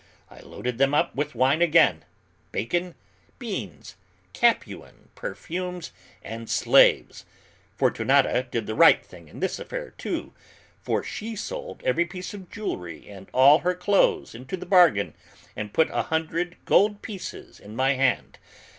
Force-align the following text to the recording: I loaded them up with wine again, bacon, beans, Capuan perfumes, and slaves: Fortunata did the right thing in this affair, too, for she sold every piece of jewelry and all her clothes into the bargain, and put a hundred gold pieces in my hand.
I 0.31 0.39
loaded 0.39 0.79
them 0.79 0.95
up 0.95 1.15
with 1.15 1.35
wine 1.35 1.61
again, 1.61 2.03
bacon, 2.51 2.95
beans, 3.37 3.97
Capuan 4.33 5.09
perfumes, 5.13 5.91
and 6.23 6.49
slaves: 6.49 7.23
Fortunata 7.77 8.47
did 8.49 8.65
the 8.65 8.73
right 8.73 9.05
thing 9.05 9.27
in 9.27 9.41
this 9.41 9.59
affair, 9.59 9.91
too, 9.99 10.33
for 10.81 11.03
she 11.03 11.35
sold 11.35 11.83
every 11.83 12.05
piece 12.05 12.33
of 12.33 12.49
jewelry 12.49 13.07
and 13.09 13.29
all 13.31 13.59
her 13.59 13.75
clothes 13.75 14.33
into 14.33 14.57
the 14.57 14.65
bargain, 14.65 15.13
and 15.55 15.71
put 15.71 15.91
a 15.91 16.01
hundred 16.01 16.57
gold 16.65 17.03
pieces 17.03 17.59
in 17.59 17.75
my 17.75 17.93
hand. 17.93 18.39